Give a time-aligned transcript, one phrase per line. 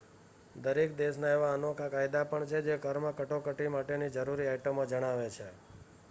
[0.59, 5.47] દરેક દેશના એવા અનોખા કાયદા પણ છે જે કારમાં કટોકટી માટેની જરૂરી આઇટમો જણાવે છે